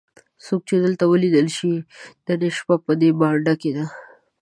څوک 0.45 0.61
چې 0.69 0.75
دلته 0.85 1.03
ولیدل 1.07 1.47
شي 1.57 1.71
نن 2.25 2.39
یې 2.45 2.51
شپه 2.57 2.75
په 2.85 2.91
دې 3.01 3.09
بانډه 3.19 3.53
کې 3.61 3.71
ده. 3.77 3.85